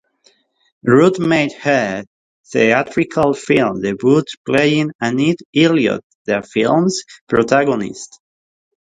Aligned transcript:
Root 0.81 1.19
made 1.19 1.51
her 1.53 2.03
theatrical 2.47 3.35
film 3.35 3.83
debut 3.83 4.23
playing 4.47 4.93
Anne 4.99 5.35
Elliot, 5.55 6.01
the 6.25 6.41
film's 6.41 7.03
protagonist. 7.29 8.19